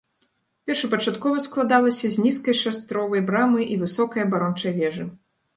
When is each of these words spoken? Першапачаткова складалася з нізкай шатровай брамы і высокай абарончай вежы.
Першапачаткова 0.69 1.43
складалася 1.47 2.05
з 2.15 2.23
нізкай 2.25 2.57
шатровай 2.63 3.21
брамы 3.31 3.61
і 3.77 3.81
высокай 3.85 4.27
абарончай 4.29 4.71
вежы. 4.83 5.11